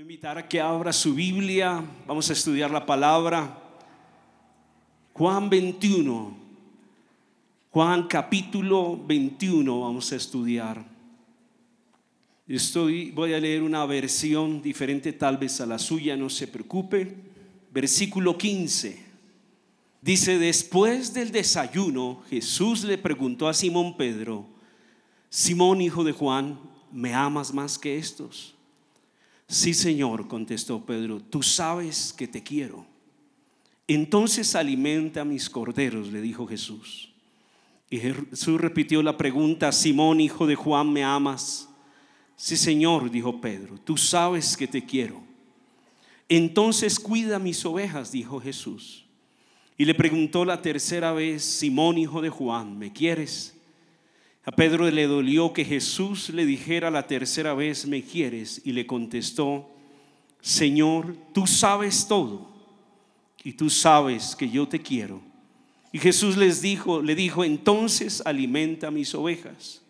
[0.00, 1.84] a invitar a que abra su Biblia.
[2.06, 3.54] Vamos a estudiar la palabra.
[5.12, 6.38] Juan 21.
[7.68, 10.82] Juan capítulo 21 vamos a estudiar.
[12.48, 17.14] Estoy, voy a leer una versión diferente tal vez a la suya, no se preocupe.
[17.70, 19.04] Versículo 15.
[20.00, 24.46] Dice, después del desayuno, Jesús le preguntó a Simón Pedro,
[25.28, 26.58] Simón hijo de Juan,
[26.90, 28.54] ¿me amas más que estos?
[29.50, 32.86] Sí, Señor, contestó Pedro, tú sabes que te quiero.
[33.88, 37.12] Entonces alimenta a mis corderos, le dijo Jesús.
[37.90, 41.68] Y Jesús repitió la pregunta, Simón, hijo de Juan, ¿me amas?
[42.36, 45.20] Sí, Señor, dijo Pedro, tú sabes que te quiero.
[46.28, 49.04] Entonces cuida mis ovejas, dijo Jesús.
[49.76, 53.59] Y le preguntó la tercera vez, Simón, hijo de Juan, ¿me quieres?
[54.44, 58.62] A Pedro le dolió que Jesús le dijera la tercera vez, ¿me quieres?
[58.64, 59.68] Y le contestó,
[60.40, 62.48] Señor, tú sabes todo
[63.44, 65.20] y tú sabes que yo te quiero.
[65.92, 69.82] Y Jesús les dijo, le dijo, entonces alimenta mis ovejas.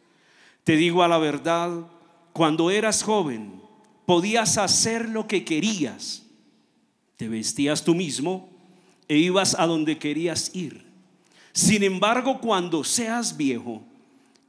[0.65, 1.87] Te digo a la verdad,
[2.33, 3.61] cuando eras joven,
[4.07, 6.25] podías hacer lo que querías.
[7.17, 8.49] Te vestías tú mismo
[9.07, 10.85] e ibas a donde querías ir.
[11.53, 13.85] Sin embargo, cuando seas viejo,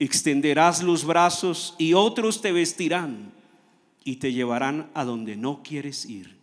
[0.04, 3.32] extenderás los brazos y otros te vestirán
[4.04, 6.38] y te llevarán a donde no quieres ir.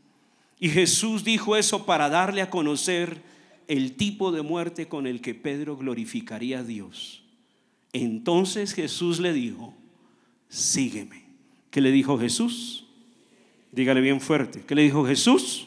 [0.61, 3.21] Y Jesús dijo eso para darle a conocer
[3.67, 7.25] el tipo de muerte con el que Pedro glorificaría a Dios.
[7.93, 9.75] Entonces Jesús le dijo,
[10.49, 11.25] sígueme.
[11.73, 12.87] ¿Qué le dijo Jesús?
[13.73, 14.63] Dígale bien fuerte.
[14.67, 15.67] ¿Qué le dijo Jesús?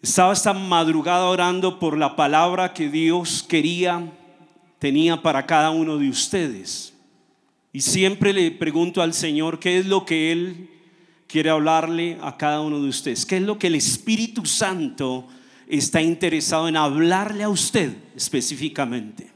[0.00, 4.10] Estaba esta madrugada orando por la palabra que Dios quería
[4.84, 6.92] tenía para cada uno de ustedes.
[7.72, 10.68] Y siempre le pregunto al Señor qué es lo que Él
[11.26, 13.24] quiere hablarle a cada uno de ustedes.
[13.24, 15.26] ¿Qué es lo que el Espíritu Santo
[15.68, 19.30] está interesado en hablarle a usted específicamente?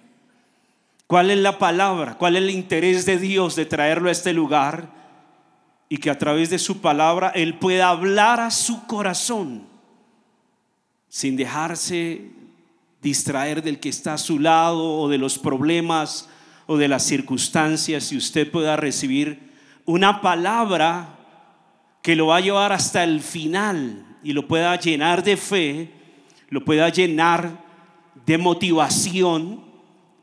[1.06, 2.18] ¿Cuál es la palabra?
[2.18, 4.92] ¿Cuál es el interés de Dios de traerlo a este lugar?
[5.88, 9.62] Y que a través de su palabra Él pueda hablar a su corazón
[11.08, 12.36] sin dejarse
[13.02, 16.28] distraer del que está a su lado o de los problemas
[16.66, 19.40] o de las circunstancias y usted pueda recibir
[19.84, 21.18] una palabra
[22.02, 25.90] que lo va a llevar hasta el final y lo pueda llenar de fe,
[26.50, 27.64] lo pueda llenar
[28.26, 29.64] de motivación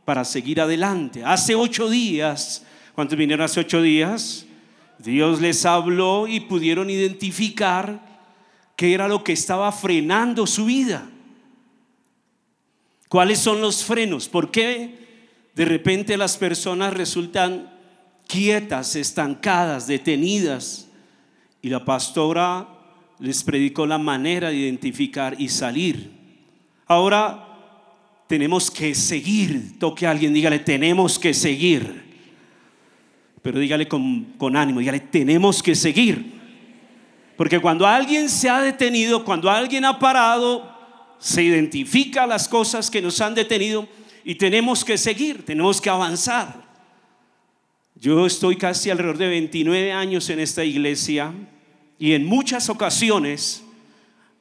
[0.04, 1.24] para seguir adelante.
[1.26, 2.64] Hace ocho días,
[2.94, 4.46] ¿cuántos vinieron hace ocho días?
[5.00, 8.00] Dios les habló y pudieron identificar
[8.76, 11.10] qué era lo que estaba frenando su vida.
[13.16, 14.28] ¿Cuáles son los frenos?
[14.28, 14.94] ¿Por qué
[15.56, 17.72] de repente las personas resultan
[18.28, 20.90] quietas, estancadas, detenidas?
[21.62, 22.68] Y la pastora
[23.20, 26.12] les predicó la manera de identificar y salir.
[26.88, 27.48] Ahora
[28.28, 29.80] tenemos que seguir.
[29.80, 32.04] Toque a alguien, dígale, tenemos que seguir.
[33.42, 36.34] Pero dígale con, con ánimo, dígale, tenemos que seguir.
[37.38, 40.75] Porque cuando alguien se ha detenido, cuando alguien ha parado,
[41.20, 43.88] se identifica las cosas que nos han detenido
[44.24, 46.66] y tenemos que seguir, tenemos que avanzar.
[47.96, 51.34] Yo estoy casi alrededor de 29 años en esta iglesia
[51.98, 53.64] y en muchas ocasiones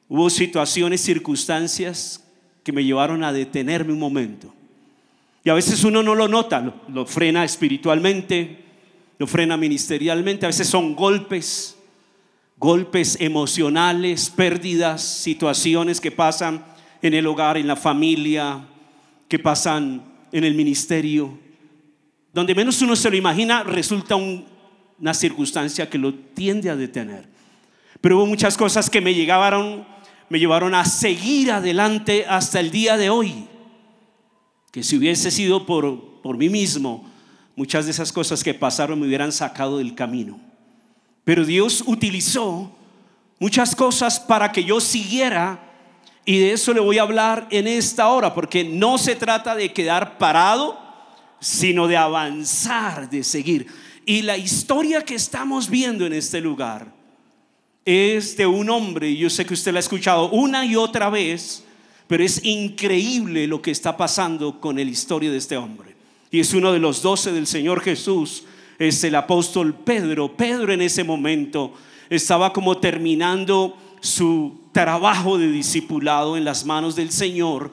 [0.09, 2.23] hubo situaciones, circunstancias
[2.63, 4.53] que me llevaron a detenerme un momento.
[5.43, 8.63] Y a veces uno no lo nota, lo, lo frena espiritualmente,
[9.17, 11.74] lo frena ministerialmente, a veces son golpes,
[12.57, 16.65] golpes emocionales, pérdidas, situaciones que pasan
[17.01, 18.65] en el hogar, en la familia,
[19.27, 21.37] que pasan en el ministerio.
[22.33, 27.27] Donde menos uno se lo imagina, resulta una circunstancia que lo tiende a detener.
[28.01, 29.85] Pero hubo muchas cosas que me llegaron,
[30.29, 33.47] me llevaron a seguir adelante hasta el día de hoy.
[34.71, 37.09] Que si hubiese sido por, por mí mismo,
[37.55, 40.39] muchas de esas cosas que pasaron me hubieran sacado del camino.
[41.25, 42.71] Pero Dios utilizó
[43.39, 45.65] muchas cosas para que yo siguiera
[46.25, 49.71] y de eso le voy a hablar en esta hora, porque no se trata de
[49.71, 50.79] quedar parado,
[51.39, 53.67] sino de avanzar, de seguir.
[54.07, 56.91] Y la historia que estamos viendo en este lugar
[57.85, 61.11] es de un hombre, y yo sé que usted la ha escuchado una y otra
[61.11, 61.63] vez,
[62.07, 65.95] pero es increíble lo que está pasando con la historia de este hombre.
[66.31, 68.45] Y es uno de los doce del Señor Jesús,
[68.79, 70.35] es el apóstol Pedro.
[70.35, 71.73] Pedro en ese momento
[72.09, 77.71] estaba como terminando su trabajo de discipulado en las manos del Señor.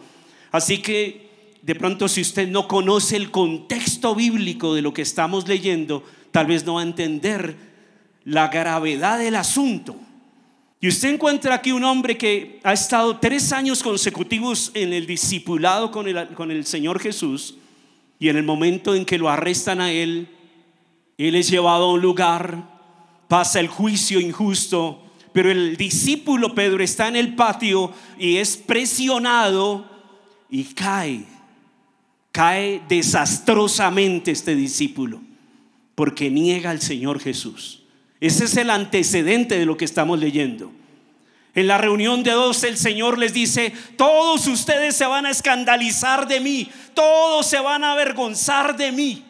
[0.51, 1.31] Así que
[1.63, 6.47] de pronto si usted no conoce el contexto bíblico de lo que estamos leyendo, tal
[6.47, 7.57] vez no va a entender
[8.25, 9.97] la gravedad del asunto.
[10.81, 15.93] Y usted encuentra aquí un hombre que ha estado tres años consecutivos en el discipulado
[15.93, 17.55] con el, con el Señor Jesús
[18.19, 20.29] y en el momento en que lo arrestan a él,
[21.29, 22.65] él es llevado a un lugar,
[23.29, 25.03] pasa el juicio injusto,
[25.33, 29.87] pero el discípulo Pedro está en el patio y es presionado
[30.51, 31.25] y cae,
[32.31, 35.21] cae desastrosamente este discípulo,
[35.95, 37.83] porque niega al Señor Jesús.
[38.21, 40.71] Ese es el antecedente de lo que estamos leyendo.
[41.55, 46.27] En la reunión de dos el Señor les dice, todos ustedes se van a escandalizar
[46.27, 49.25] de mí, todos se van a avergonzar de mí.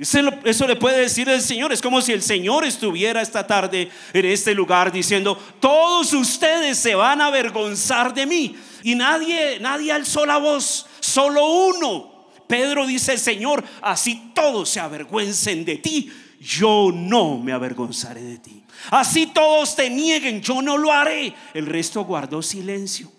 [0.00, 1.72] Eso, le puede decir el Señor.
[1.72, 6.94] Es como si el Señor estuviera esta tarde en este lugar diciendo, todos ustedes se
[6.94, 8.56] van a avergonzar de mí.
[8.82, 12.28] Y nadie, nadie alzó la voz, solo uno.
[12.48, 16.10] Pedro dice, Señor, así todos se avergüencen de ti
[16.40, 18.64] yo no me avergonzaré de ti.
[18.90, 21.34] Así todos te nieguen, yo no lo haré.
[21.52, 23.12] El resto guardó silencio,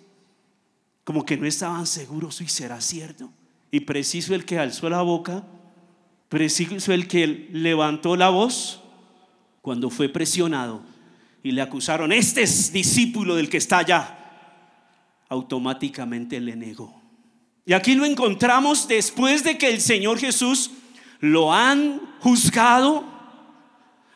[1.04, 3.32] como que no estaban seguros y será cierto.
[3.70, 5.44] Y preciso el que alzó la boca,
[6.32, 8.80] preciso el que levantó la voz
[9.62, 10.82] cuando fue presionado
[11.44, 14.18] y le acusaron, este es discípulo del que está allá.
[15.28, 17.02] Automáticamente le negó.
[17.66, 20.72] Y aquí lo encontramos después de que el Señor Jesús
[21.20, 23.04] lo han juzgado,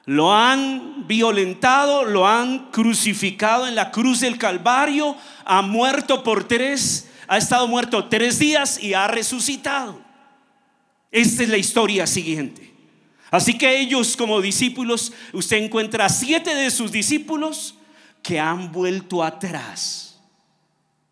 [0.05, 7.11] lo han violentado, lo han crucificado en la cruz del Calvario, ha muerto por tres,
[7.27, 10.04] ha estado muerto tres días y ha resucitado.
[11.15, 12.73] Esta es la historia siguiente.
[13.31, 17.75] Así que ellos como discípulos, usted encuentra siete de sus discípulos
[18.21, 20.19] que han vuelto atrás.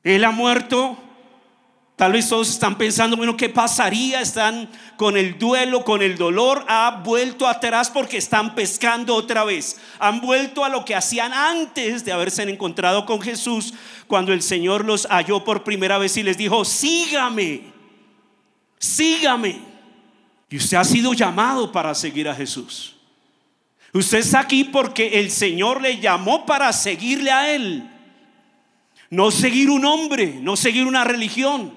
[0.04, 0.98] Él ha muerto,
[1.96, 4.20] Tal vez todos están pensando, bueno, ¿qué pasaría?
[4.20, 4.68] Están
[4.98, 6.66] con el duelo, con el dolor.
[6.68, 9.80] Ha vuelto atrás porque están pescando otra vez.
[10.00, 13.74] Han vuelto a lo que hacían antes de haberse encontrado con Jesús,
[14.08, 17.62] cuando el Señor los halló por primera vez y les dijo, sígame,
[18.80, 19.73] sígame.
[20.54, 22.94] Y usted ha sido llamado para seguir a Jesús.
[23.92, 27.90] Usted está aquí porque el Señor le llamó para seguirle a Él.
[29.10, 31.74] No seguir un hombre, no seguir una religión.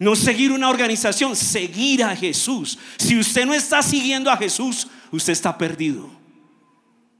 [0.00, 2.76] No seguir una organización, seguir a Jesús.
[2.98, 6.10] Si usted no está siguiendo a Jesús, usted está perdido.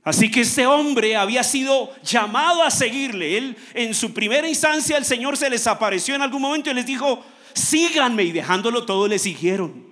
[0.03, 3.39] Así que este hombre había sido llamado a seguirle.
[3.39, 6.87] Él en su primera instancia el Señor se les apareció en algún momento y les
[6.87, 7.25] dijo,
[7.55, 9.92] síganme y dejándolo todo le siguieron.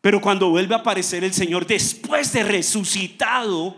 [0.00, 3.76] Pero cuando vuelve a aparecer el Señor después de resucitado,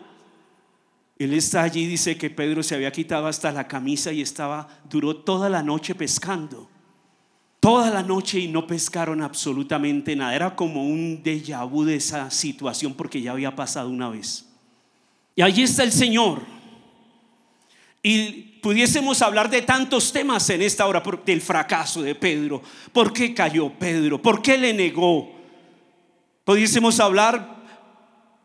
[1.19, 5.17] Él está allí, dice que Pedro se había quitado hasta la camisa y estaba, duró
[5.17, 6.69] toda la noche pescando
[7.63, 10.35] toda la noche y no pescaron absolutamente nada.
[10.35, 14.47] Era como un déjà vu de esa situación porque ya había pasado una vez.
[15.37, 16.41] Y allí está el Señor.
[18.03, 22.61] Y pudiésemos hablar de tantos temas en esta hora, del fracaso de Pedro.
[22.93, 24.21] ¿Por qué cayó Pedro?
[24.21, 25.42] ¿Por qué le negó?
[26.45, 27.63] Pudiésemos hablar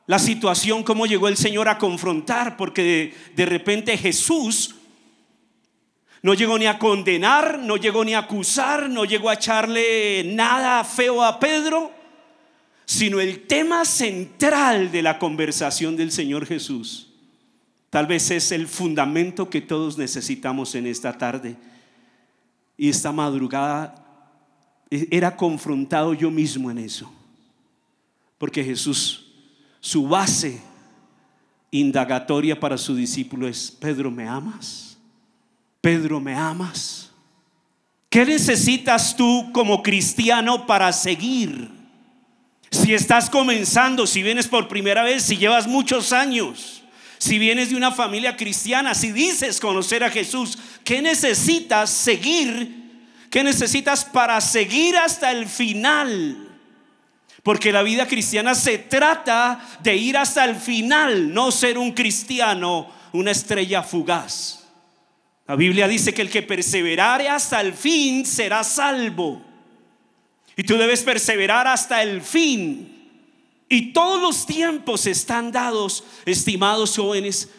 [0.06, 4.76] la situación, cómo llegó el Señor a confrontar, porque de, de repente Jesús
[6.22, 10.84] no llegó ni a condenar, no llegó ni a acusar, no llegó a echarle nada
[10.84, 11.92] feo a Pedro,
[12.86, 17.08] sino el tema central de la conversación del Señor Jesús.
[17.90, 21.56] Tal vez es el fundamento que todos necesitamos en esta tarde.
[22.78, 23.96] Y esta madrugada
[24.90, 27.12] era confrontado yo mismo en eso.
[28.38, 29.26] Porque Jesús,
[29.80, 30.62] su base
[31.72, 34.98] indagatoria para su discípulo es, Pedro, ¿me amas?
[35.82, 37.12] Pedro, ¿me amas?
[38.10, 41.70] ¿Qué necesitas tú como cristiano para seguir?
[42.72, 46.84] Si estás comenzando, si vienes por primera vez, si llevas muchos años,
[47.18, 52.86] si vienes de una familia cristiana, si dices conocer a Jesús, ¿qué necesitas seguir?
[53.30, 56.47] ¿Qué necesitas para seguir hasta el final?
[57.44, 62.90] Porque la vida cristiana se trata de ir hasta el final, no ser un cristiano,
[63.14, 64.68] una estrella fugaz.
[65.48, 69.42] La Biblia dice que el que perseverare hasta el fin será salvo.
[70.58, 72.94] Y tú debes perseverar hasta el fin.
[73.70, 77.50] Y todos los tiempos están dados, estimados jóvenes,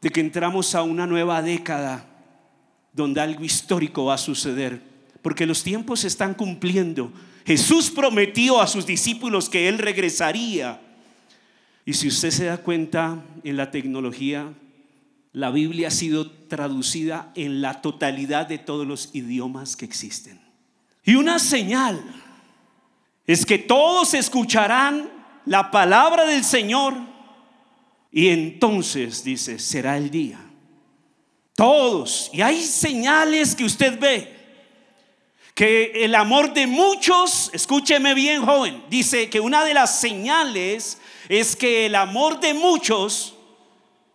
[0.00, 2.06] de que entramos a una nueva década
[2.92, 4.80] donde algo histórico va a suceder.
[5.22, 7.12] Porque los tiempos se están cumpliendo.
[7.44, 10.80] Jesús prometió a sus discípulos que Él regresaría.
[11.84, 14.52] Y si usted se da cuenta en la tecnología,
[15.32, 20.40] la Biblia ha sido traducida en la totalidad de todos los idiomas que existen.
[21.04, 22.02] Y una señal
[23.26, 25.10] es que todos escucharán
[25.44, 26.94] la palabra del Señor
[28.10, 30.38] y entonces dice, será el día
[31.56, 32.30] Todos.
[32.32, 34.33] Y hay señales que usted ve.
[35.54, 41.54] Que el amor de muchos, escúcheme bien joven, dice que una de las señales es
[41.54, 43.34] que el amor de muchos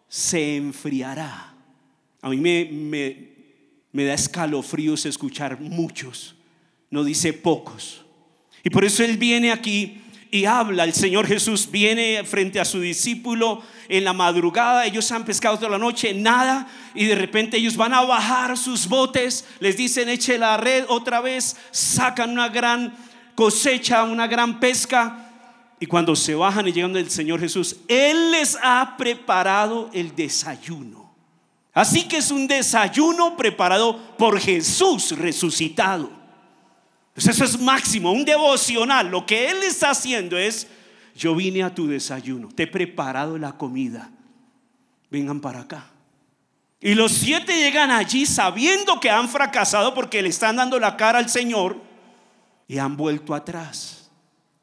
[0.09, 1.53] se enfriará.
[2.21, 3.29] A mí me,
[3.91, 6.35] me, da escalofríos escuchar muchos,
[6.89, 8.03] no dice pocos.
[8.63, 10.83] Y por eso Él viene aquí y habla.
[10.83, 14.85] El Señor Jesús viene frente a su discípulo en la madrugada.
[14.85, 16.67] Ellos han pescado toda la noche, nada.
[16.93, 19.45] Y de repente ellos van a bajar sus botes.
[19.59, 21.57] Les dicen, eche la red otra vez.
[21.71, 22.95] Sacan una gran
[23.35, 25.25] cosecha, una gran pesca.
[25.79, 31.09] Y cuando se bajan y llegan del Señor Jesús, Él les ha preparado el desayuno.
[31.73, 36.18] Así que es un desayuno preparado por Jesús resucitado.
[37.27, 39.09] Eso es máximo, un devocional.
[39.09, 40.67] Lo que Él está haciendo es,
[41.15, 44.11] yo vine a tu desayuno, te he preparado la comida.
[45.11, 45.89] Vengan para acá.
[46.81, 51.19] Y los siete llegan allí sabiendo que han fracasado porque le están dando la cara
[51.19, 51.77] al Señor
[52.67, 54.09] y han vuelto atrás.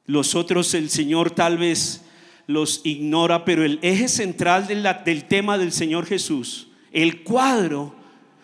[0.07, 2.03] Los otros el Señor tal vez
[2.47, 7.95] los ignora, pero el eje central del tema del Señor Jesús, el cuadro,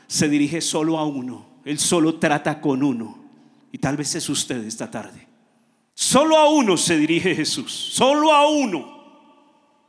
[0.07, 1.47] se dirige solo a uno.
[1.65, 3.22] Él solo trata con uno.
[3.73, 5.27] Y tal vez es usted esta tarde.
[5.95, 9.03] Solo a uno se dirige Jesús, solo a uno.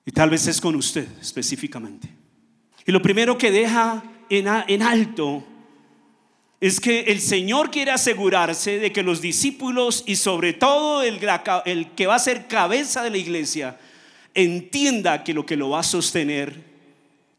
[0.05, 2.09] Y tal vez es con usted específicamente.
[2.85, 5.43] Y lo primero que deja en, alto
[6.59, 11.19] es que el Señor quiere asegurarse de que los discípulos y sobre todo el,
[11.95, 13.77] que va a ser cabeza de la iglesia
[14.33, 16.63] entienda que lo que lo va a sostener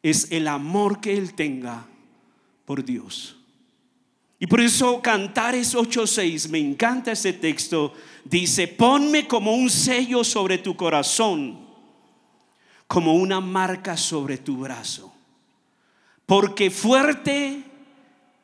[0.03, 1.87] es el amor que Él tenga
[2.65, 3.37] por Dios.
[4.45, 7.95] Y por eso Cantares 8:6, me encanta ese texto,
[8.27, 11.67] dice, ponme como un sello sobre tu corazón,
[12.87, 15.15] como una marca sobre tu brazo,
[16.27, 17.65] porque fuerte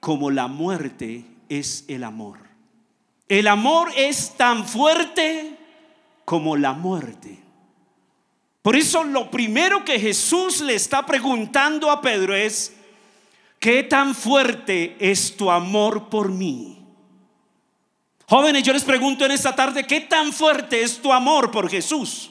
[0.01, 2.39] como la muerte es el amor.
[3.29, 5.55] El amor es tan fuerte
[6.25, 7.39] como la muerte.
[8.63, 12.73] Por eso lo primero que Jesús le está preguntando a Pedro es,
[13.61, 16.79] ¿Qué tan fuerte es tu amor por mí?
[18.27, 22.31] Jóvenes, yo les pregunto en esta tarde, ¿qué tan fuerte es tu amor por Jesús?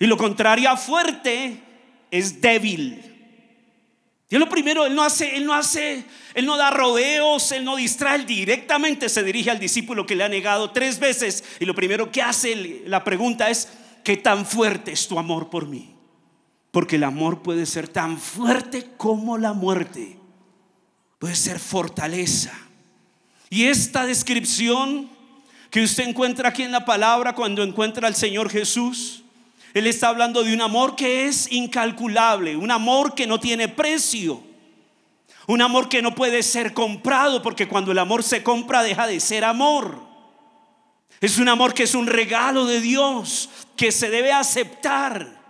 [0.00, 1.62] Y lo contrario a fuerte
[2.10, 3.00] es débil.
[4.28, 7.76] Y lo primero, él no hace, él no hace, él no da rodeos, él no
[7.76, 11.44] distrae, directamente se dirige al discípulo que le ha negado tres veces.
[11.60, 13.68] Y lo primero que hace la pregunta es,
[14.02, 15.95] ¿qué tan fuerte es tu amor por mí?
[16.76, 20.18] Porque el amor puede ser tan fuerte como la muerte.
[21.18, 22.52] Puede ser fortaleza.
[23.48, 25.08] Y esta descripción
[25.70, 29.24] que usted encuentra aquí en la palabra cuando encuentra al Señor Jesús,
[29.72, 34.42] Él está hablando de un amor que es incalculable, un amor que no tiene precio,
[35.46, 39.18] un amor que no puede ser comprado, porque cuando el amor se compra deja de
[39.20, 40.02] ser amor.
[41.22, 45.45] Es un amor que es un regalo de Dios, que se debe aceptar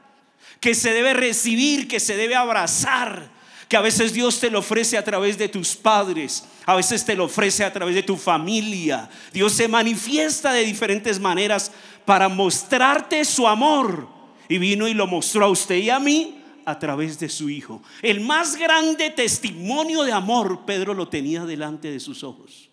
[0.61, 3.31] que se debe recibir, que se debe abrazar,
[3.69, 7.17] que a veces Dios te lo ofrece a través de tus padres, a veces te
[7.17, 9.09] lo ofrece a través de tu familia.
[9.33, 11.73] Dios se manifiesta de diferentes maneras
[12.05, 14.09] para mostrarte su amor.
[14.49, 17.83] Y vino y lo mostró a usted y a mí a través de su Hijo.
[18.03, 22.66] El más grande testimonio de amor, Pedro lo tenía delante de sus ojos.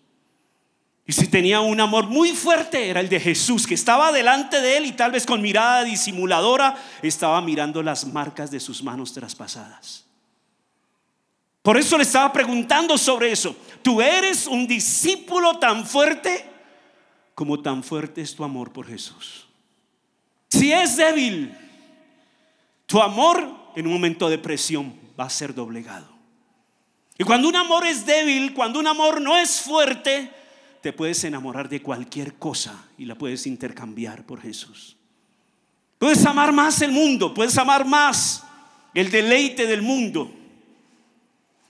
[1.06, 4.78] Y si tenía un amor muy fuerte era el de Jesús, que estaba delante de
[4.78, 10.06] él y tal vez con mirada disimuladora estaba mirando las marcas de sus manos traspasadas.
[11.60, 13.54] Por eso le estaba preguntando sobre eso.
[13.82, 16.54] Tú eres un discípulo tan fuerte
[17.34, 19.46] como tan fuerte es tu amor por Jesús.
[20.48, 21.56] Si es débil,
[22.86, 26.08] tu amor en un momento de presión va a ser doblegado.
[27.18, 30.30] Y cuando un amor es débil, cuando un amor no es fuerte,
[30.84, 34.98] te puedes enamorar de cualquier cosa y la puedes intercambiar por Jesús.
[35.98, 38.44] Puedes amar más el mundo, puedes amar más
[38.92, 40.30] el deleite del mundo.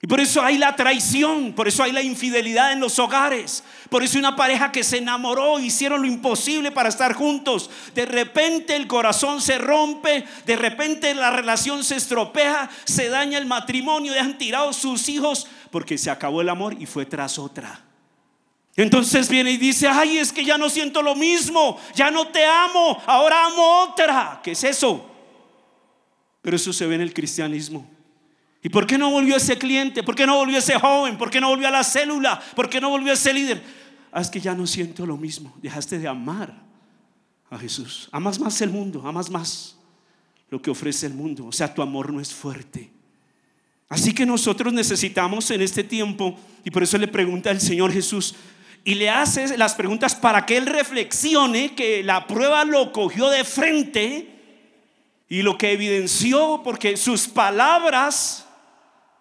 [0.02, 4.02] Y por eso hay la traición, por eso hay la infidelidad en los hogares, por
[4.02, 7.70] eso una pareja que se enamoró, hicieron lo imposible para estar juntos.
[7.94, 13.46] De repente el corazón se rompe, de repente la relación se estropea, se daña el
[13.46, 17.80] matrimonio, dejan tirados sus hijos porque se acabó el amor y fue tras otra.
[18.76, 22.44] Entonces viene y dice, ay, es que ya no siento lo mismo, ya no te
[22.44, 24.40] amo, ahora amo otra.
[24.42, 25.08] ¿Qué es eso?
[26.42, 27.88] Pero eso se ve en el cristianismo.
[28.62, 30.02] ¿Y por qué no volvió ese cliente?
[30.02, 31.16] ¿Por qué no volvió ese joven?
[31.16, 32.42] ¿Por qué no volvió a la célula?
[32.56, 33.62] ¿Por qué no volvió ese líder?
[34.10, 35.54] Ah, es que ya no siento lo mismo.
[35.60, 36.54] Dejaste de amar
[37.50, 38.08] a Jesús.
[38.10, 39.76] Amas más el mundo, amas más
[40.50, 41.46] lo que ofrece el mundo.
[41.46, 42.90] O sea, tu amor no es fuerte.
[43.88, 48.34] Así que nosotros necesitamos en este tiempo, y por eso le pregunta al Señor Jesús,
[48.84, 53.42] y le hace las preguntas para que él reflexione que la prueba lo cogió de
[53.44, 54.28] frente
[55.28, 58.46] y lo que evidenció, porque sus palabras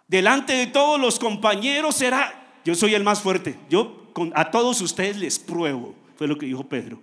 [0.09, 5.15] delante de todos los compañeros era, yo soy el más fuerte, yo a todos ustedes
[5.15, 7.01] les pruebo, fue lo que dijo Pedro.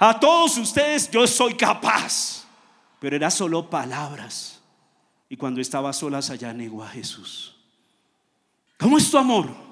[0.00, 2.44] A todos ustedes yo soy capaz,
[2.98, 4.60] pero era solo palabras.
[5.28, 7.54] Y cuando estaba solas allá negó a Jesús.
[8.78, 9.67] ¿Cómo es tu amor?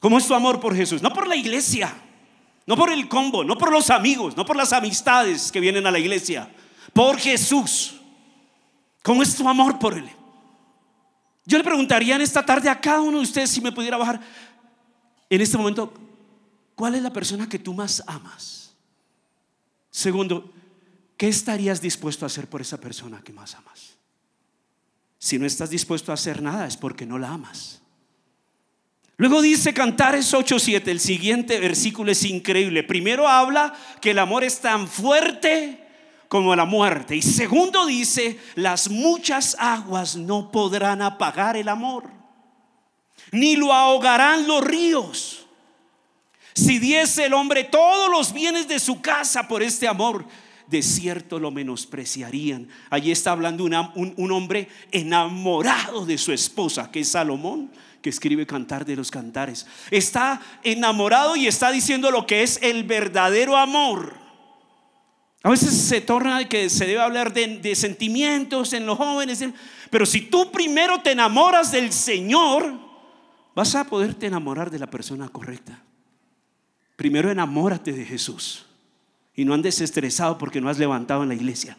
[0.00, 1.02] ¿Cómo es tu amor por Jesús?
[1.02, 1.94] No por la iglesia,
[2.66, 5.90] no por el combo, no por los amigos, no por las amistades que vienen a
[5.90, 6.50] la iglesia,
[6.92, 8.00] por Jesús.
[9.02, 10.08] ¿Cómo es tu amor por Él?
[11.44, 14.20] Yo le preguntaría en esta tarde a cada uno de ustedes si me pudiera bajar
[15.30, 15.92] en este momento,
[16.74, 18.74] ¿cuál es la persona que tú más amas?
[19.90, 20.52] Segundo,
[21.16, 23.96] ¿qué estarías dispuesto a hacer por esa persona que más amas?
[25.18, 27.82] Si no estás dispuesto a hacer nada es porque no la amas.
[29.18, 32.84] Luego dice Cantares 8:7, el siguiente versículo es increíble.
[32.84, 35.84] Primero habla que el amor es tan fuerte
[36.28, 37.16] como la muerte.
[37.16, 42.04] Y segundo dice, las muchas aguas no podrán apagar el amor,
[43.32, 45.46] ni lo ahogarán los ríos.
[46.54, 50.26] Si diese el hombre todos los bienes de su casa por este amor,
[50.68, 52.68] de cierto lo menospreciarían.
[52.88, 57.72] Allí está hablando un, un hombre enamorado de su esposa, que es Salomón,
[58.02, 59.66] que escribe Cantar de los Cantares.
[59.90, 64.14] Está enamorado y está diciendo lo que es el verdadero amor.
[65.42, 69.44] A veces se torna que se debe hablar de, sentimientos en los jóvenes,
[69.90, 72.78] pero si tú primero te enamoras del Señor,
[73.54, 75.80] vas a poderte enamorar de la persona correcta.
[76.96, 78.66] Primero enamórate de Jesús.
[79.34, 81.76] Y no andes estresado porque no has levantado en la iglesia.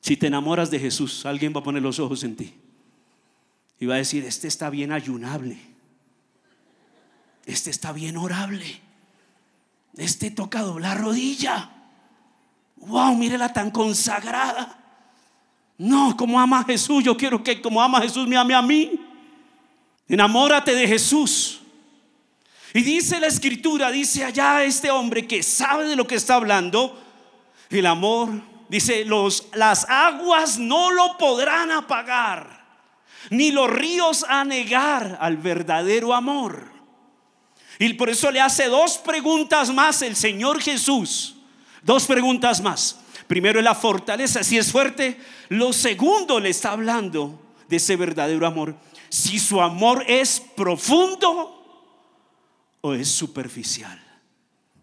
[0.00, 2.54] Si te enamoras de Jesús, alguien va a poner los ojos en ti.
[3.84, 5.58] Va a decir, este está bien ayunable.
[7.44, 8.80] Este está bien orable.
[9.96, 11.70] Este toca doblar rodilla.
[12.76, 14.78] Wow, mírela tan consagrada.
[15.78, 19.00] No, como ama Jesús, yo quiero que como ama Jesús me ame a mí.
[20.08, 21.60] Enamórate de Jesús.
[22.72, 27.02] Y dice la escritura, dice allá este hombre que sabe de lo que está hablando,
[27.70, 28.28] el amor,
[28.68, 32.55] dice, los, las aguas no lo podrán apagar,
[33.30, 36.70] ni los ríos anegar al verdadero amor.
[37.78, 41.36] Y por eso le hace dos preguntas más el Señor Jesús.
[41.82, 42.98] Dos preguntas más.
[43.26, 45.20] Primero es la fortaleza, si es fuerte.
[45.48, 48.74] Lo segundo le está hablando de ese verdadero amor.
[49.08, 51.56] Si su amor es profundo
[52.94, 54.00] es superficial?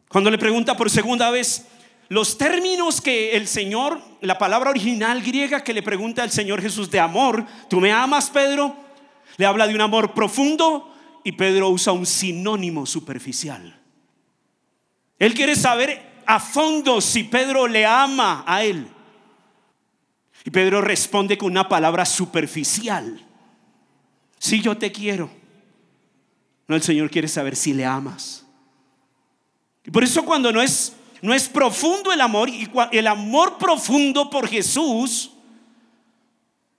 [0.08, 1.66] Cuando le pregunta por segunda vez,
[2.10, 6.92] los términos que el Señor, la palabra original griega que le pregunta al Señor Jesús
[6.92, 8.76] de amor, ¿tú me amas, Pedro?
[9.38, 13.80] Le habla de un amor profundo y Pedro usa un sinónimo superficial.
[15.18, 18.88] Él quiere saber a fondo si Pedro le ama a él.
[20.46, 23.26] Y Pedro responde con una palabra superficial.
[24.38, 25.32] Si yo te quiero.
[26.68, 28.46] No, el Señor quiere saber si le amas.
[29.86, 34.30] Y por eso cuando no es, no es profundo el amor, y el amor profundo
[34.30, 35.32] por Jesús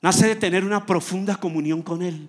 [0.03, 2.29] nace de tener una profunda comunión con Él.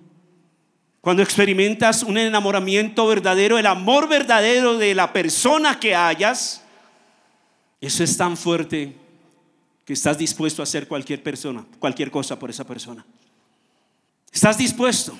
[1.02, 6.64] Cuando experimentas un enamoramiento verdadero, el amor verdadero de la persona que hayas,
[7.82, 8.96] eso es tan fuerte
[9.84, 13.04] que estás dispuesto a hacer cualquier persona, cualquier cosa por esa persona.
[14.32, 15.14] ¿Estás dispuesto?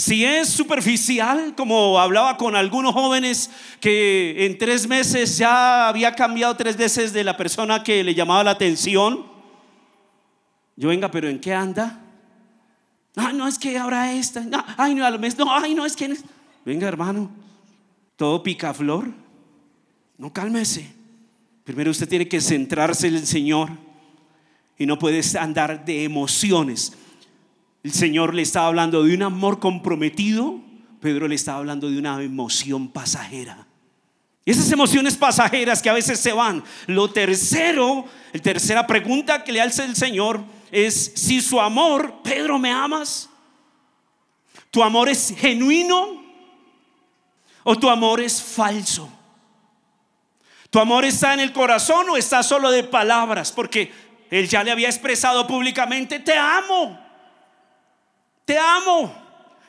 [0.00, 6.56] Si es superficial, como hablaba con algunos jóvenes que en tres meses ya había cambiado
[6.56, 9.26] tres veces de la persona que le llamaba la atención,
[10.74, 12.00] yo venga, pero ¿en qué anda?
[13.14, 15.94] Ah, no es que ahora esta, no, ay no, a lo no, ay no es
[15.94, 16.16] que,
[16.64, 17.30] venga hermano,
[18.16, 19.06] todo picaflor,
[20.16, 20.90] no cálmese.
[21.62, 23.68] Primero usted tiene que centrarse en el Señor
[24.78, 26.94] y no puedes andar de emociones.
[27.82, 30.60] El Señor le estaba hablando de un amor comprometido,
[31.00, 33.66] Pedro le estaba hablando de una emoción pasajera.
[34.44, 36.62] Y esas emociones pasajeras que a veces se van.
[36.86, 42.58] Lo tercero, la tercera pregunta que le hace el Señor es si su amor, Pedro,
[42.58, 43.28] ¿me amas?
[44.70, 46.22] ¿Tu amor es genuino
[47.64, 49.10] o tu amor es falso?
[50.68, 53.50] ¿Tu amor está en el corazón o está solo de palabras?
[53.52, 53.92] Porque
[54.30, 57.09] él ya le había expresado públicamente, te amo
[58.50, 59.14] te amo.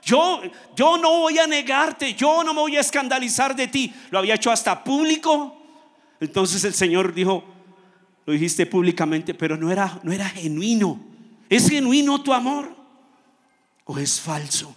[0.01, 0.41] Yo,
[0.75, 3.93] yo no voy a negarte, yo no me voy a escandalizar de ti.
[4.09, 5.55] Lo había hecho hasta público.
[6.19, 7.43] Entonces el Señor dijo,
[8.25, 10.99] lo dijiste públicamente, pero no era, no era genuino.
[11.47, 12.75] ¿Es genuino tu amor?
[13.85, 14.75] o es falso?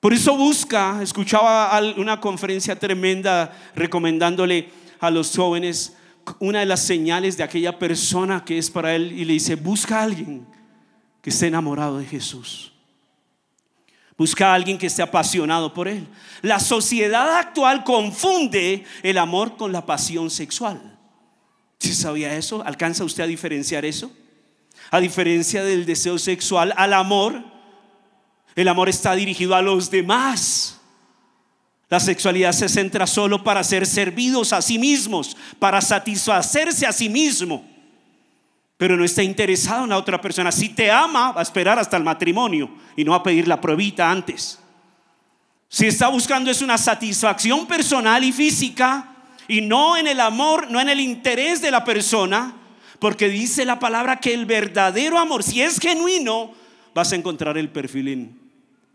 [0.00, 4.68] Por eso busca, escuchaba una conferencia tremenda recomendándole
[5.00, 5.96] a los jóvenes
[6.40, 10.00] una de las señales de aquella persona que es para él y le dice, busca
[10.00, 10.46] a alguien
[11.22, 12.74] que esté enamorado de Jesús.
[14.18, 16.08] Busca a alguien que esté apasionado por él.
[16.42, 20.98] La sociedad actual confunde el amor con la pasión sexual.
[21.78, 22.62] ¿Sí sabía eso?
[22.66, 24.10] ¿Alcanza usted a diferenciar eso?
[24.90, 27.44] A diferencia del deseo sexual, al amor,
[28.56, 30.80] el amor está dirigido a los demás.
[31.88, 37.08] La sexualidad se centra solo para ser servidos a sí mismos, para satisfacerse a sí
[37.08, 37.64] mismo,
[38.78, 40.52] pero no está interesado en la otra persona.
[40.52, 43.60] Si te ama, va a esperar hasta el matrimonio y no va a pedir la
[43.60, 44.60] pruebita antes.
[45.68, 49.16] Si está buscando es una satisfacción personal y física
[49.48, 52.54] y no en el amor, no en el interés de la persona,
[53.00, 56.52] porque dice la palabra que el verdadero amor, si es genuino,
[56.94, 58.38] vas a encontrar el perfil en,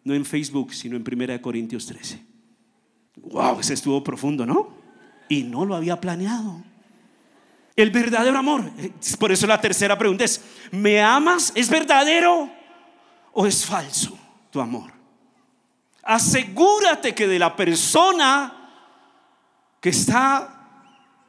[0.06, 2.24] no en Facebook, sino en 1 Corintios 13.
[3.18, 4.74] Wow, ese estuvo profundo, ¿no?
[5.28, 6.64] Y no lo había planeado.
[7.76, 8.72] El verdadero amor.
[9.20, 11.52] Por eso la tercera pregunta es, ¿me amas?
[11.56, 12.50] ¿Es verdadero
[13.32, 14.18] o es falso
[14.52, 14.92] tu amor?
[16.04, 18.54] Asegúrate que de la persona
[19.80, 20.54] que está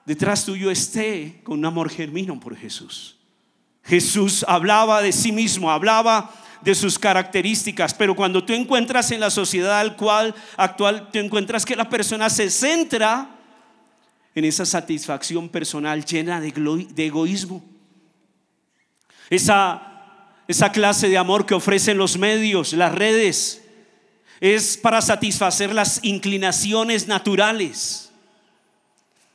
[0.04, 3.16] detrás tuyo esté con un amor genuino por Jesús.
[3.82, 6.30] Jesús hablaba de sí mismo, hablaba
[6.60, 11.76] de sus características, pero cuando tú encuentras en la sociedad actual, actual, tú encuentras que
[11.76, 13.28] la persona se centra
[14.34, 16.48] en esa satisfacción personal llena de,
[16.96, 17.64] egoísmo.
[19.30, 23.62] Esa, esa clase de amor que ofrecen los medios, las redes,
[24.40, 28.10] es para satisfacer las inclinaciones naturales.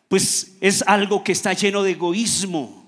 [0.09, 2.85] Pues es algo que está lleno de egoísmo.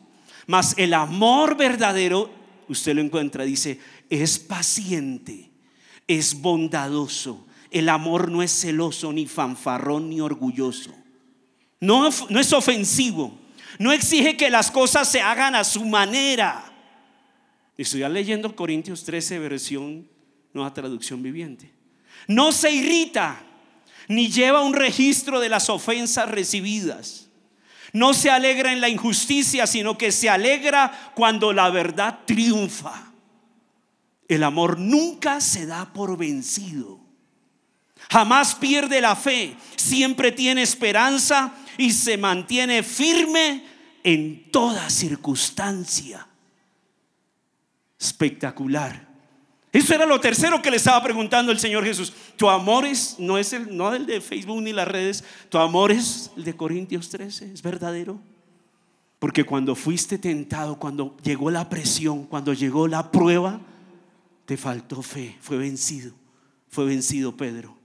[0.48, 2.30] Mas el amor verdadero,
[2.68, 5.50] usted lo encuentra, dice, es paciente,
[6.08, 7.48] es bondadoso.
[7.70, 11.01] El amor no es celoso, ni fanfarrón, ni orgulloso.
[11.82, 13.38] No, es ofensivo.
[13.80, 16.64] No exige que las cosas se hagan a su manera.
[17.76, 20.08] Estoy leyendo Corintios 13, versión,
[20.54, 21.72] nueva traducción viviente.
[22.28, 23.42] No se irrita,
[24.08, 27.30] ni lleva un registro de las ofensas recibidas.
[27.94, 33.12] No se alegra en la injusticia, sino que se alegra cuando la verdad triunfa.
[34.28, 37.01] El amor nunca se da por vencido.
[38.12, 43.64] Jamás pierde la fe, siempre tiene esperanza y se mantiene firme
[44.04, 46.28] en toda circunstancia.
[47.98, 49.08] Espectacular.
[49.72, 52.12] Eso era lo tercero que le estaba preguntando el Señor Jesús.
[52.36, 55.94] Tu amor es, no es el, no el de Facebook ni las redes, tu amor
[55.94, 58.20] es el de Corintios 13, es verdadero.
[59.20, 63.62] Porque cuando fuiste tentado, cuando llegó la presión, cuando llegó la prueba,
[64.44, 66.12] te faltó fe, fue vencido,
[66.68, 67.80] fue vencido Pedro.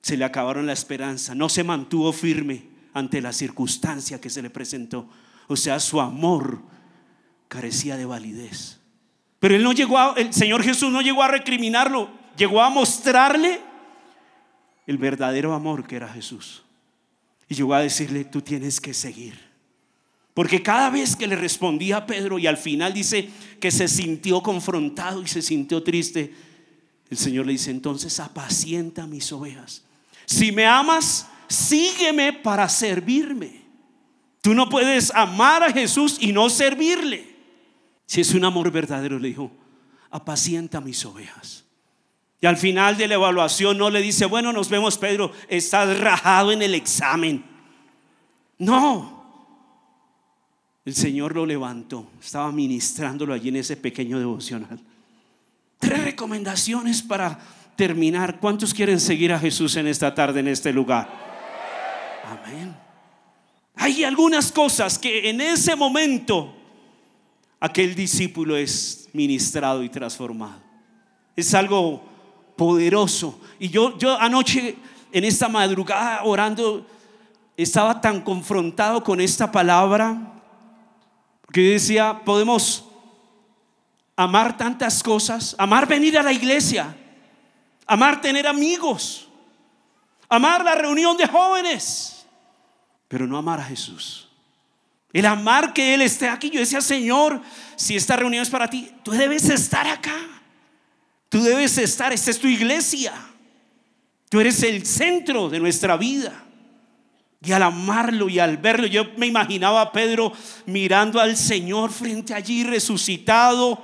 [0.00, 4.50] Se le acabaron la esperanza, no se mantuvo firme ante la circunstancia que se le
[4.50, 5.08] presentó.
[5.46, 6.62] O sea, su amor
[7.48, 8.78] carecía de validez.
[9.40, 13.60] Pero él no llegó a, el Señor Jesús no llegó a recriminarlo, llegó a mostrarle
[14.86, 16.62] el verdadero amor que era Jesús.
[17.48, 19.48] Y llegó a decirle, tú tienes que seguir.
[20.34, 24.42] Porque cada vez que le respondía a Pedro y al final dice que se sintió
[24.42, 26.32] confrontado y se sintió triste,
[27.10, 29.82] el Señor le dice, entonces apacienta mis ovejas.
[30.28, 33.62] Si me amas, sígueme para servirme.
[34.42, 37.34] Tú no puedes amar a Jesús y no servirle.
[38.04, 39.50] Si es un amor verdadero, le dijo,
[40.10, 41.64] apacienta mis ovejas.
[42.42, 46.52] Y al final de la evaluación no le dice, bueno, nos vemos Pedro, estás rajado
[46.52, 47.42] en el examen.
[48.58, 49.24] No,
[50.84, 54.78] el Señor lo levantó, estaba ministrándolo allí en ese pequeño devocional.
[55.78, 57.38] Tres recomendaciones para
[57.78, 58.40] terminar.
[58.40, 61.08] ¿Cuántos quieren seguir a Jesús en esta tarde, en este lugar?
[62.24, 62.76] Amén.
[63.76, 66.52] Hay algunas cosas que en ese momento
[67.60, 70.60] aquel discípulo es ministrado y transformado.
[71.36, 72.02] Es algo
[72.56, 73.40] poderoso.
[73.60, 74.74] Y yo, yo anoche,
[75.12, 76.84] en esta madrugada, orando,
[77.56, 80.42] estaba tan confrontado con esta palabra
[81.52, 82.88] que decía, podemos
[84.16, 86.96] amar tantas cosas, amar venir a la iglesia,
[87.88, 89.26] amar tener amigos,
[90.28, 92.26] amar la reunión de jóvenes,
[93.08, 94.28] pero no amar a Jesús.
[95.12, 96.50] El amar que Él esté aquí.
[96.50, 97.40] Yo decía, Señor,
[97.76, 100.18] si esta reunión es para ti, tú debes estar acá.
[101.30, 103.14] Tú debes estar, esta es tu iglesia.
[104.28, 106.44] Tú eres el centro de nuestra vida.
[107.42, 110.32] Y al amarlo y al verlo, yo me imaginaba a Pedro
[110.66, 113.82] mirando al Señor frente allí resucitado,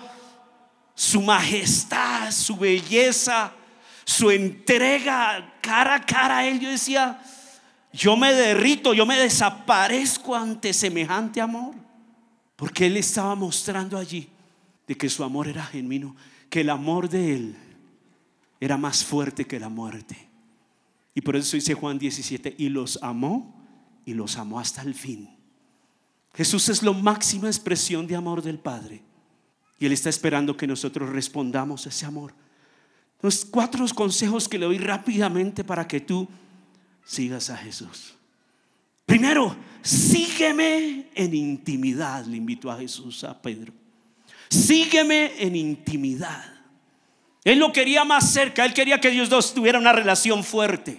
[0.95, 3.53] su majestad, su belleza,
[4.05, 6.61] su entrega cara a cara a Él.
[6.61, 7.21] Yo decía,
[7.93, 11.75] yo me derrito, yo me desaparezco ante semejante amor.
[12.57, 14.29] Porque Él estaba mostrando allí
[14.87, 16.15] de que su amor era genuino,
[16.49, 17.57] que el amor de Él
[18.61, 20.29] era más fuerte que la muerte.
[21.15, 23.55] Y por eso dice Juan 17, y los amó
[24.05, 25.31] y los amó hasta el fin.
[26.35, 29.03] Jesús es la máxima expresión de amor del Padre.
[29.79, 32.35] Y Él está esperando que nosotros respondamos a ese amor.
[33.25, 36.29] Los cuatro consejos que le doy rápidamente para que tú
[37.07, 38.13] sigas a Jesús.
[39.07, 43.73] Primero, sígueme en intimidad, le invitó a Jesús a Pedro.
[44.51, 46.45] Sígueme en intimidad.
[47.45, 50.99] Él lo quería más cerca, él quería que ellos dos tuvieran una relación fuerte.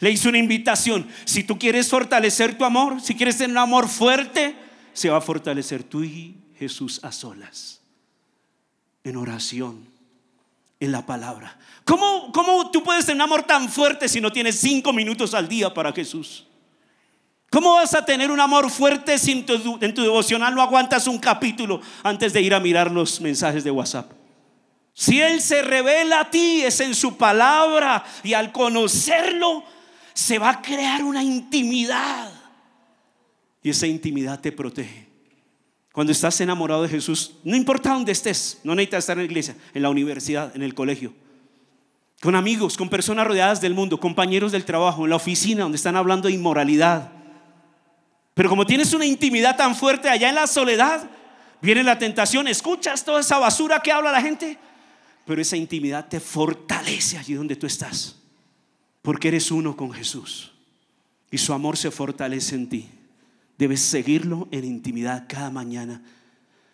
[0.00, 1.06] Le hizo una invitación.
[1.26, 4.56] Si tú quieres fortalecer tu amor, si quieres tener un amor fuerte,
[4.94, 7.82] se va a fortalecer tú y Jesús a solas.
[9.04, 9.97] En oración,
[10.80, 11.56] en la palabra.
[11.84, 15.48] ¿Cómo, ¿Cómo tú puedes tener un amor tan fuerte si no tienes cinco minutos al
[15.48, 16.46] día para Jesús?
[17.50, 21.06] ¿Cómo vas a tener un amor fuerte si en tu, en tu devocional no aguantas
[21.06, 24.12] un capítulo antes de ir a mirar los mensajes de WhatsApp?
[24.92, 29.64] Si Él se revela a ti, es en su palabra y al conocerlo
[30.12, 32.32] se va a crear una intimidad.
[33.62, 35.07] Y esa intimidad te protege.
[35.98, 39.56] Cuando estás enamorado de Jesús, no importa dónde estés, no necesitas estar en la iglesia,
[39.74, 41.12] en la universidad, en el colegio,
[42.22, 45.96] con amigos, con personas rodeadas del mundo, compañeros del trabajo, en la oficina donde están
[45.96, 47.10] hablando de inmoralidad.
[48.34, 51.10] Pero como tienes una intimidad tan fuerte allá en la soledad,
[51.60, 54.56] viene la tentación, escuchas toda esa basura que habla la gente,
[55.26, 58.14] pero esa intimidad te fortalece allí donde tú estás,
[59.02, 60.52] porque eres uno con Jesús
[61.28, 62.88] y su amor se fortalece en ti.
[63.58, 66.00] Debes seguirlo en intimidad cada mañana.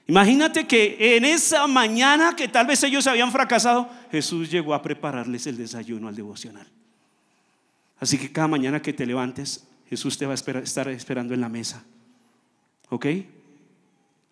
[0.07, 5.47] Imagínate que en esa mañana que tal vez ellos habían fracasado, Jesús llegó a prepararles
[5.47, 6.67] el desayuno al devocional.
[7.99, 11.49] Así que cada mañana que te levantes, Jesús te va a estar esperando en la
[11.49, 11.83] mesa.
[12.91, 13.07] ¿Ok?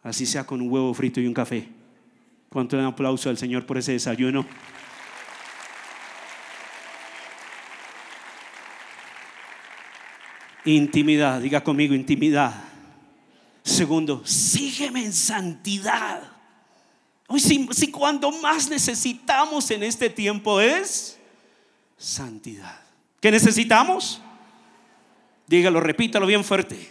[0.03, 1.69] Así sea con un huevo frito y un café.
[2.51, 4.45] ¿Cuánto un aplauso al Señor por ese desayuno?
[10.65, 12.55] Intimidad, diga conmigo intimidad.
[13.65, 16.23] Segundo, sígueme en santidad.
[17.27, 21.19] Hoy si, cuando más necesitamos en este tiempo es
[21.97, 22.81] santidad.
[23.21, 24.21] ¿Qué necesitamos?
[25.47, 26.91] Dígalo, repítalo bien fuerte.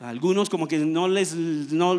[0.00, 1.96] algunos como que no les no,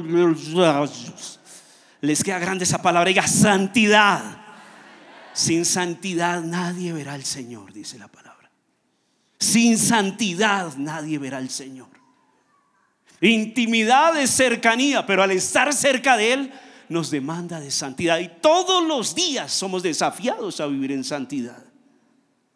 [2.02, 4.38] les queda grande esa palabra, diga santidad.
[5.34, 8.29] Sin santidad nadie verá al Señor, dice la palabra.
[9.40, 11.88] Sin santidad nadie verá al Señor.
[13.22, 16.54] Intimidad es cercanía, pero al estar cerca de Él
[16.90, 18.20] nos demanda de santidad.
[18.20, 21.64] Y todos los días somos desafiados a vivir en santidad.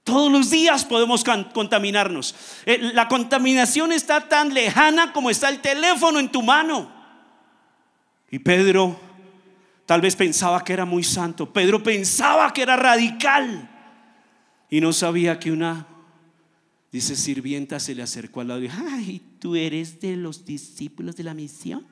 [0.03, 2.35] Todos los días podemos contaminarnos.
[2.65, 6.91] Eh, la contaminación está tan lejana como está el teléfono en tu mano.
[8.29, 8.99] Y Pedro
[9.85, 11.51] Tal vez pensaba que era muy santo.
[11.51, 13.69] Pedro pensaba que era radical.
[14.69, 15.85] Y no sabía que una,
[16.93, 21.15] dice, sirvienta se le acercó al lado y dijo, ay, ¿tú eres de los discípulos
[21.15, 21.85] de la misión?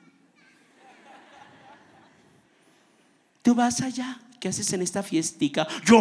[3.42, 4.20] ¿Tú vas allá?
[4.38, 5.66] ¿Qué haces en esta fiestica?
[5.84, 5.98] ¿Yo?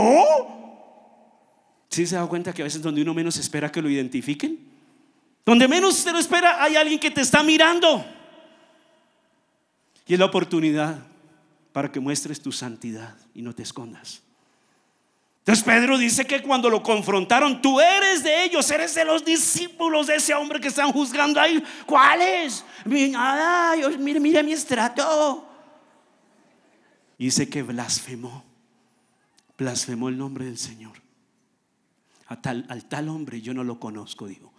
[1.89, 4.59] ¿Sí se da cuenta que a veces donde uno menos espera que lo identifiquen?
[5.43, 8.05] Donde menos se lo espera hay alguien que te está mirando.
[10.05, 11.03] Y es la oportunidad
[11.73, 14.21] para que muestres tu santidad y no te escondas.
[15.41, 20.07] Entonces Pedro dice que cuando lo confrontaron, tú eres de ellos, eres de los discípulos
[20.07, 21.63] de ese hombre que están juzgando ahí.
[21.85, 22.63] ¿Cuáles?
[23.17, 25.47] Ay, mire, mire mi estrato.
[27.17, 28.43] Dice que blasfemó,
[29.57, 31.01] blasfemó el nombre del Señor.
[32.27, 34.53] A tal, al tal hombre yo no lo conozco, digo.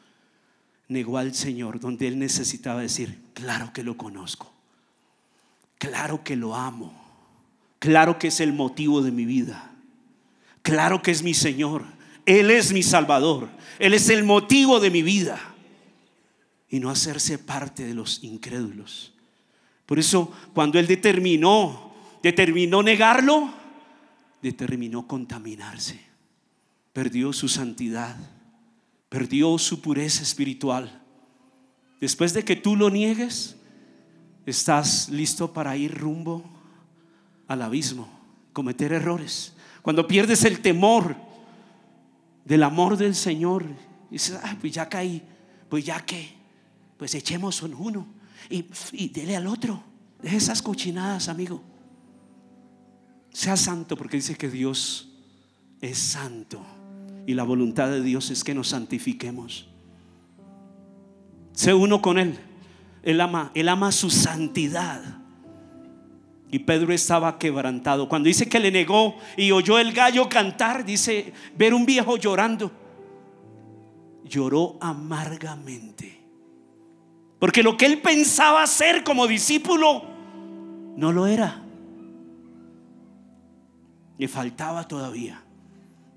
[0.89, 4.53] Negó al Señor donde él necesitaba decir, claro que lo conozco,
[5.79, 7.03] claro que lo amo
[7.83, 9.72] Claro que es el motivo de mi vida.
[10.63, 11.85] Claro que es mi Señor.
[12.25, 13.49] Él es mi Salvador.
[13.79, 15.41] Él es el motivo de mi vida.
[16.69, 19.13] Y no hacerse parte de los incrédulos.
[19.87, 23.53] Por eso cuando Él determinó, determinó negarlo,
[24.41, 26.01] determinó contaminarse.
[26.93, 28.17] Perdió su santidad.
[29.09, 31.03] Perdió su pureza espiritual.
[32.01, 33.57] Después de que tú lo niegues,
[34.47, 36.43] estás listo para ir rumbo
[37.47, 38.09] al abismo,
[38.53, 39.53] cometer errores.
[39.83, 41.17] Cuando pierdes el temor
[42.45, 43.65] del amor del Señor,
[44.11, 45.23] dices, ah, pues ya caí,
[45.69, 46.35] pues ya que,
[46.97, 48.07] pues echemos un uno
[48.49, 49.83] y, y dele al otro.
[50.23, 51.63] Deje esas cochinadas, amigo.
[53.33, 55.09] Sea santo porque dice que Dios
[55.81, 56.65] es santo
[57.27, 59.69] y la voluntad de Dios es que nos santifiquemos.
[61.53, 62.39] Sé uno con Él.
[63.03, 65.03] Él ama, él ama su santidad.
[66.53, 68.11] Y Pedro estaba quebrantado.
[68.11, 72.71] Cuando dice que le negó y oyó el gallo cantar, dice ver un viejo llorando.
[74.23, 76.21] Lloró amargamente.
[77.39, 80.05] Porque lo que él pensaba ser como discípulo
[80.95, 81.63] no lo era.
[84.19, 85.43] Le faltaba todavía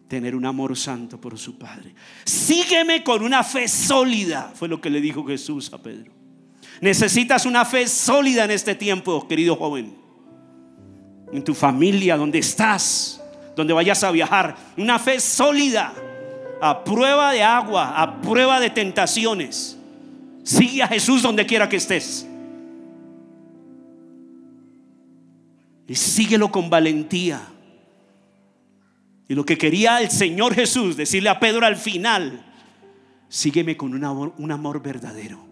[0.09, 1.95] tener un amor santo por su Padre.
[2.25, 6.11] Sígueme con una fe sólida, fue lo que le dijo Jesús a Pedro.
[6.81, 10.04] Necesitas una fe sólida en este tiempo, querido joven.
[11.35, 13.21] En tu familia, donde estás,
[13.57, 14.55] donde vayas a viajar.
[14.77, 15.93] Una fe sólida,
[16.61, 19.77] a prueba de agua, a prueba de tentaciones.
[20.43, 22.25] Sigue a Jesús donde quiera que estés.
[25.87, 27.41] Y síguelo con valentía.
[29.27, 32.45] Y lo que quería el Señor Jesús decirle a Pedro al final,
[33.27, 35.45] sígueme con un amor, un amor verdadero.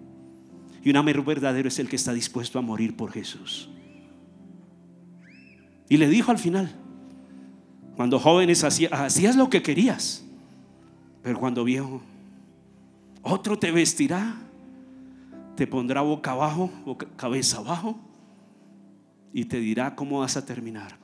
[0.82, 3.70] Y un amor verdadero es el que está dispuesto a morir por Jesús.
[5.94, 6.72] Y le dijo al final,
[7.96, 10.26] cuando jóvenes hacías, lo que querías,
[11.22, 12.02] pero cuando viejo,
[13.22, 14.38] otro te vestirá,
[15.56, 16.72] te pondrá boca abajo,
[17.16, 17.96] cabeza abajo,
[19.34, 20.98] y te dirá cómo vas a terminar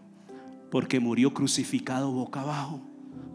[0.71, 2.81] porque murió crucificado boca abajo,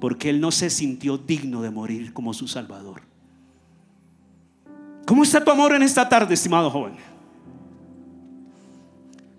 [0.00, 3.02] porque Él no se sintió digno de morir como su Salvador.
[5.06, 6.94] ¿Cómo está tu amor en esta tarde, estimado joven?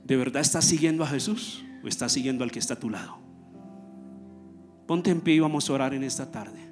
[0.06, 3.20] ¿De verdad estás siguiendo a Jesús o estás siguiendo al que está a tu lado?
[4.88, 6.65] Ponte en pie y vamos a orar en esta tarde.